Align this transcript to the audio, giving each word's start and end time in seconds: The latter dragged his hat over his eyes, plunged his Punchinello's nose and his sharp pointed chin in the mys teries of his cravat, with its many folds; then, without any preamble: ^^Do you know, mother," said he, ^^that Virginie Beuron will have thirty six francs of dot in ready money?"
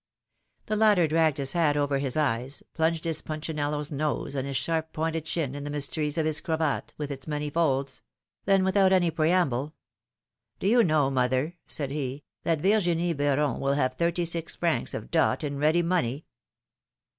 The 0.65 0.75
latter 0.75 1.05
dragged 1.05 1.37
his 1.37 1.51
hat 1.51 1.77
over 1.77 1.99
his 1.99 2.17
eyes, 2.17 2.63
plunged 2.73 3.03
his 3.03 3.21
Punchinello's 3.21 3.91
nose 3.91 4.33
and 4.33 4.47
his 4.47 4.57
sharp 4.57 4.91
pointed 4.93 5.25
chin 5.25 5.53
in 5.53 5.63
the 5.63 5.69
mys 5.69 5.87
teries 5.87 6.17
of 6.17 6.25
his 6.25 6.41
cravat, 6.41 6.91
with 6.97 7.11
its 7.11 7.27
many 7.27 7.51
folds; 7.51 8.01
then, 8.45 8.63
without 8.63 8.91
any 8.91 9.11
preamble: 9.11 9.75
^^Do 10.59 10.67
you 10.67 10.83
know, 10.83 11.11
mother," 11.11 11.55
said 11.67 11.91
he, 11.91 12.23
^^that 12.43 12.61
Virginie 12.61 13.13
Beuron 13.13 13.59
will 13.59 13.73
have 13.73 13.93
thirty 13.93 14.25
six 14.25 14.55
francs 14.55 14.95
of 14.95 15.11
dot 15.11 15.43
in 15.43 15.59
ready 15.59 15.83
money?" 15.83 16.25